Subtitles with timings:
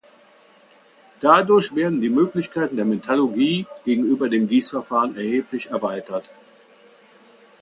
[1.19, 6.31] Dadurch werden die Möglichkeiten der Metallurgie gegenüber den Gießverfahren erheblich erweitert.